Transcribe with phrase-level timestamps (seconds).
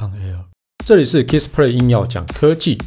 [0.00, 0.46] On Air，
[0.86, 2.78] 这里是 Kissplay 硬要讲科技，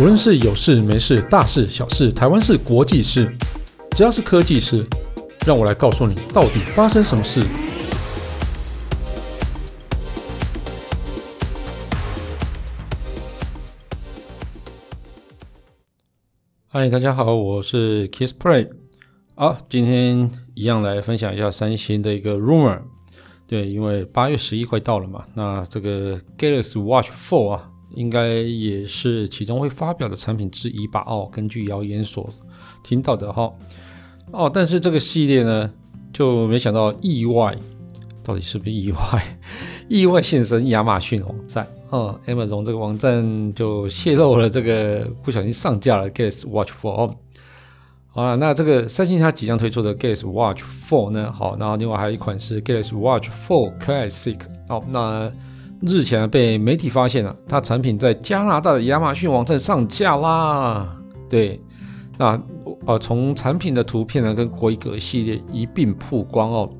[0.00, 3.30] 无论是有事没事、大事小事、台湾事、国际事，
[3.90, 4.86] 只要是科技事，
[5.46, 7.42] 让我来告诉你到底发生什么事。
[16.68, 18.70] 嗨，大家好，我是 Kissplay。
[19.34, 22.80] 好，今天一样来分享一下三星的一个 rumor。
[23.46, 31.04] 对，因为八月十一快到了嘛，那这个 Galaxy Watch 4啊，应该也是其中会发表的产品之一吧？
[31.06, 32.28] 哦，根据谣言所
[32.82, 33.52] 听到的哈。
[34.30, 35.70] 哦，但是这个系列呢，
[36.12, 37.54] 就没想到意外，
[38.24, 39.38] 到底是不是意外？
[39.88, 47.16] 意外现身亚马逊网站，哦，Amazon 这个网站就泄露了这个不小心上架了 Galaxy Watch 4哦。
[48.14, 51.32] 好了，那这个三星它即将推出的 Galaxy Watch 4呢？
[51.32, 54.38] 好，然后另外还有一款是 Galaxy Watch 4 Classic。
[54.68, 55.32] 好，那
[55.80, 60.94] 日前被媒体发现了，它产品在加拿大的亚马逊网站上架啦。
[61.30, 61.58] 对，
[62.18, 62.38] 那
[62.84, 66.70] 呃，从产品的图片呢跟规格系列一并曝光哦。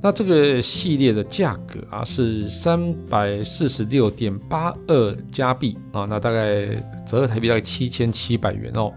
[0.00, 6.64] 那这个系列的价格啊是三百四十六点八二加币啊，那大概
[7.06, 8.90] 折合台币大概七千七百元哦。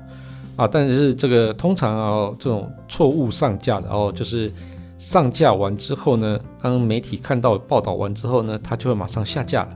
[0.56, 4.52] 啊，但是这个通常啊，这种错误上架的哦，就是
[4.98, 9.70] 上架完之后呢，当媒体看到报道完之后呢，它就会马上下架了。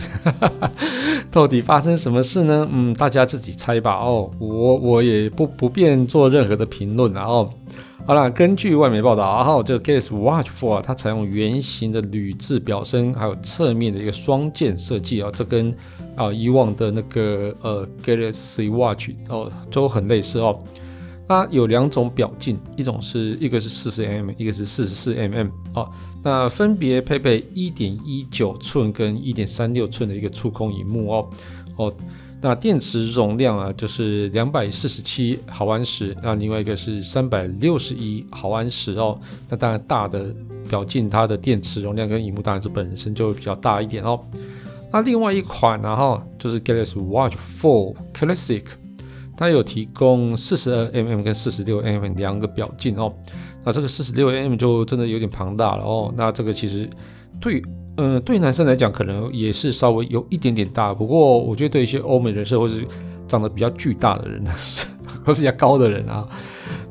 [1.30, 2.66] 到底发生什么事呢？
[2.72, 3.94] 嗯，大家自己猜吧。
[3.96, 7.50] 哦，我我也不不便做任何的评论了哦。
[8.06, 15.72] 好了，根据外媒报道，然后这个 Galaxy Watch 4啊，它采用圆形的铝制表身，还有侧面的一个双键设计啊，这跟
[16.16, 20.58] 啊以往的那个呃 Galaxy Watch 哦都很类似哦。
[21.28, 25.88] 它有两种表径，一种是一个是四十 mm，一个是四十四 mm 哦。
[26.20, 31.30] 那分别配备一点一九寸跟一点三六寸的一个触控荧幕哦
[31.76, 31.94] 哦。
[32.42, 39.20] 那电池容量啊，就是两百四十七毫安时，那另外一个是三百六十一毫安时哦。
[39.48, 40.34] 那当然大的
[40.68, 44.18] 表径，它的电池容量跟荧幕当然是本身就会比较大一点哦。
[44.90, 48.64] 那另外一款然后就是 Galaxy Watch 4 Classic，
[49.36, 53.14] 它有提供四十二 mm 跟四十六 mm 两个表径哦。
[53.64, 56.10] 那这个四十六 mm 就真的有点庞大了哦。
[56.16, 56.88] 那这个其实
[57.38, 57.62] 对。
[58.02, 62.82] 嗯，对男生来讲可能也是稍微有一点点大，不过我觉得对一些欧美人士或是
[63.28, 64.50] 长得比较巨大的人呢，
[65.22, 66.26] 或比较高的人啊，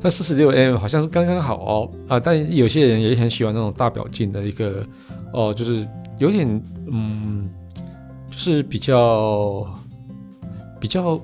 [0.00, 4.86] 那四十六 M 好像是刚刚好哦啊，但有些人也很喜欢那种大表径的一个
[5.32, 5.84] 哦，就是
[6.20, 6.46] 有点
[6.86, 7.50] 嗯，
[8.30, 9.66] 就是比较
[10.78, 11.20] 比较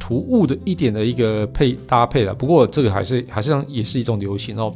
[0.00, 2.34] 突兀的一点的一个配搭配了。
[2.34, 4.74] 不过这个还是还是也是一种流行哦。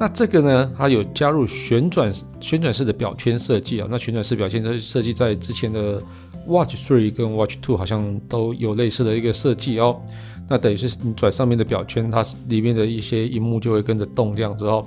[0.00, 3.88] 那这个呢，它有加入旋转旋转式的表圈设计啊。
[3.90, 6.00] 那旋转式表圈设设计在之前的
[6.46, 10.00] Watch Three 跟 Watch Two 好像都有类似的一个设计哦。
[10.48, 14.86] 那等于是你转上面的表圈，它里面的一些荧幕就会跟着动这样子哦。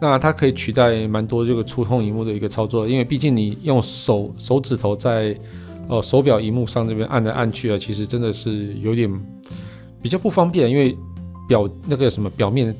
[0.00, 5.38] 那它可以取代蛮多这个触控荧幕的一个操作，因为毕竟你用手手指头在
[5.88, 9.12] 呃手表荧幕上这边按来按去啊，其实真的是有点
[10.00, 10.96] 比较不方便，因为
[11.46, 12.74] 表那个什么表面。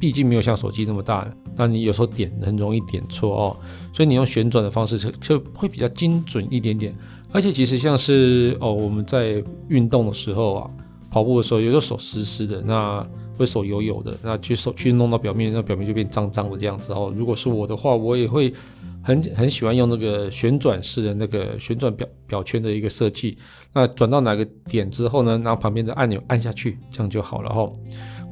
[0.00, 3.56] 毕竟没有像手机那么大，那你有时候点很容易点错哦，
[3.92, 6.96] 所以你用旋转的方式就就会比较精准一点点。
[7.30, 10.70] 而且其实像是哦，我们在运动的时候啊，
[11.10, 13.06] 跑步的时候，有时候手湿湿的，那
[13.36, 17.12] 会手油油的，那去手去弄到表面，那表面就变脏脏的这样子哦。
[17.14, 18.52] 如果是我的话，我也会
[19.02, 23.36] 很 很喜欢用那个旋转式的那个旋转表表圈的一个设计。
[23.72, 27.76] 那转到哪个点之后呢，然后旁边的按钮按下去，这样就好了哈、哦。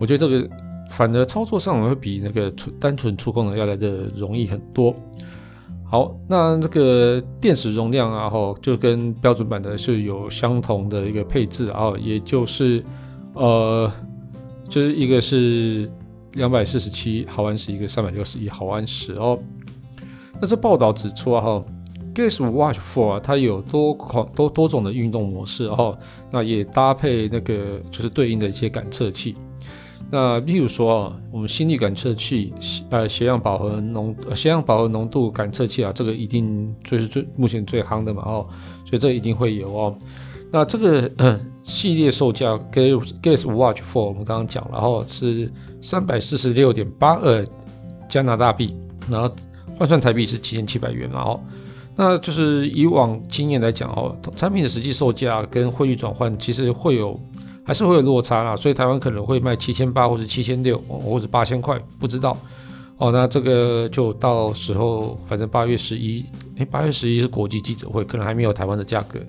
[0.00, 0.48] 我觉得这个。
[0.88, 4.94] 反而操作上会比那个纯单纯触控的要来的容易很多。
[5.90, 12.84] 好，那这个电池容量啊，吼，就跟标准版的是有相同的一个配置啊，也就是
[13.32, 13.90] 呃，
[14.68, 15.90] 就是一个是
[16.34, 19.38] 两百四十七毫安时，一个三百六十一毫安时哦。
[20.38, 21.64] 那这报道指出啊，哈
[22.14, 25.98] ，Galaxy Watch 4啊，它有多款多多种的运动模式哦，
[26.30, 29.34] 那也搭配那个就是对应的一些感测器。
[30.10, 32.54] 那例如说啊，我们心率感测器，
[32.88, 38.46] 呃，血氧饱和浓，血氧饱和浓度感测器啊，这个一定就是最目前最夯的嘛哦，
[38.86, 39.98] 所以这一定会有哦。
[40.50, 45.52] 那这个、系列售价，Galaxy Watch 4，我们刚刚讲了哦，是
[45.82, 47.44] 三百四十六点八二
[48.08, 48.74] 加拿大币，
[49.10, 49.30] 然后
[49.76, 51.40] 换算台币是七千七百元嘛哦。
[51.94, 57.20] 那就是以往经验来讲哦，产品的实际售价跟汇率转换其实会有。
[57.68, 62.34] 还是会有落差啦，所以台湾可能会卖七千八或者七千六，或者八千块，不知道
[62.96, 66.24] 哦，那这个就到时候反正八月十一，
[66.56, 69.20] 诶，八月十一是国际记者会，可能还没有台湾的价格，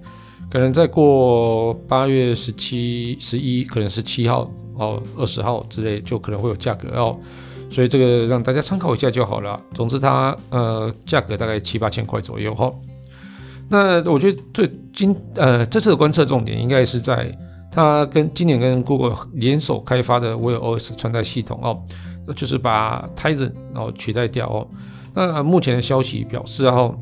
[0.49, 7.17] 可能再过八月十七、十一，可能十七号哦、二十号之类，就可能会有价格哦。
[7.69, 9.61] 所以这个让大家参考一下就好了。
[9.73, 12.73] 总之它呃价格大概七八千块左右哈、
[13.67, 17.29] 那我觉得最今呃这次的观测重点应该是在
[17.71, 21.81] 它跟今年跟 Google 联手开发的 Wear OS 穿戴系统哦。
[22.27, 24.67] 那就是把 Tizen 然后取代掉哦。
[25.13, 26.95] 那目前的消息表示，然后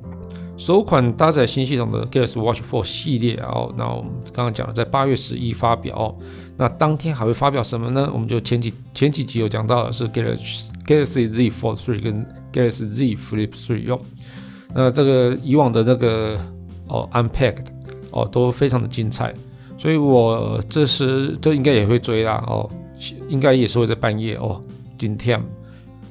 [0.55, 6.17] 首款搭载新系统的 Galaxy Watch 4系列，哦那我们刚刚讲了，在八月十一发表。
[6.59, 8.09] 那当天还会发表什么呢？
[8.11, 13.99] 我们就前几前几集有讲到的是 Galaxy Galaxy Z Fold 3跟 Galaxy Z Flip 3哟。
[14.73, 16.39] 那这个以往的那个
[16.87, 17.65] 哦 Unpacked
[18.11, 19.33] 哦都非常的精彩，
[19.77, 22.69] 所以我这时这应该也会追啦哦，
[23.29, 24.61] 应该也是会在半夜哦。
[24.97, 25.39] 今天，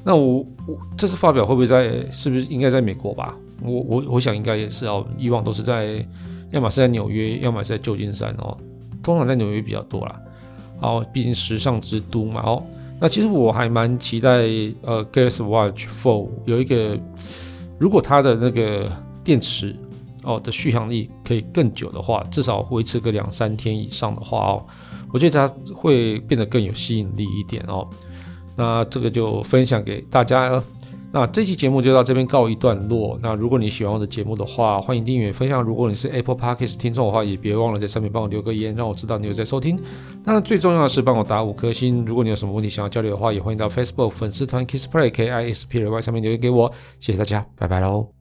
[0.04, 2.06] 那我我这次发表会不会在？
[2.12, 3.34] 是不是应该在美国吧？
[3.60, 5.04] 我我我想应该也是哦。
[5.18, 6.06] 以往都是在，
[6.52, 8.56] 要么是在纽约，要么是在旧金山哦。
[9.02, 10.20] 通常在纽约比较多啦。
[10.78, 12.42] 好，毕竟时尚之都嘛。
[12.42, 12.62] 哦，
[13.00, 14.30] 那其实我还蛮期待
[14.82, 16.96] 呃，Galaxy Watch Four 有一个，
[17.78, 18.88] 如果它的那个
[19.24, 19.74] 电池
[20.26, 24.66] 哦的续航力可以更久的话，至少维持个两三天以上的话哦，
[25.12, 27.88] 我觉得它会变得更有吸引力一点哦。
[28.56, 30.64] 那这个就分享给大家了。
[31.12, 33.18] 那这期节目就到这边告一段落。
[33.22, 35.62] 那如果你喜欢我的节目的话，欢迎订阅分享。
[35.62, 39.78] 如果你是 Apple Podcast 听众的话，也别忘了在上面帮我留个言，让我知道你有在收听。
[40.24, 42.04] 那最重要的是帮我打五颗星。
[42.04, 46.70] 如果你有什么问题想要交流的话，也欢迎到 Facebook 粉丝团 KissPlay K I S P L Y 上面留言给我。
[46.98, 48.15] 谢谢大家，拜拜喽。